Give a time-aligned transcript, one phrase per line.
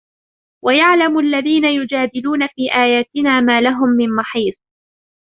[0.65, 4.55] وَيَعْلَمَ الَّذِينَ يُجَادِلُونَ فِي آيَاتِنَا مَا لَهُمْ مِنْ مَحِيصٍ